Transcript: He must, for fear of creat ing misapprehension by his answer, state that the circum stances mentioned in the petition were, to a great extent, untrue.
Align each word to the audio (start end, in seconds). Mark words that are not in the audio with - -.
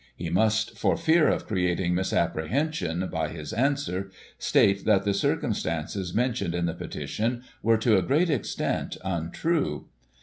He 0.15 0.31
must, 0.31 0.79
for 0.79 0.97
fear 0.97 1.29
of 1.29 1.45
creat 1.45 1.79
ing 1.79 1.93
misapprehension 1.93 3.07
by 3.11 3.27
his 3.27 3.53
answer, 3.53 4.09
state 4.39 4.83
that 4.85 5.03
the 5.03 5.13
circum 5.13 5.53
stances 5.53 6.11
mentioned 6.11 6.55
in 6.55 6.65
the 6.65 6.73
petition 6.73 7.43
were, 7.61 7.77
to 7.77 7.99
a 7.99 8.01
great 8.01 8.31
extent, 8.31 8.97
untrue. 9.05 9.89